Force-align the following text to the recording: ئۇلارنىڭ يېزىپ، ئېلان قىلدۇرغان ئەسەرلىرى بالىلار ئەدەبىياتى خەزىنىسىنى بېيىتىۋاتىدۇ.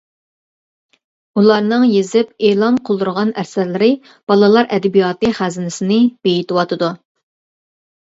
ئۇلارنىڭ 1.41 1.85
يېزىپ، 1.89 2.33
ئېلان 2.47 2.81
قىلدۇرغان 2.91 3.35
ئەسەرلىرى 3.43 3.93
بالىلار 4.33 4.73
ئەدەبىياتى 4.75 5.35
خەزىنىسىنى 5.45 6.03
بېيىتىۋاتىدۇ. 6.27 6.95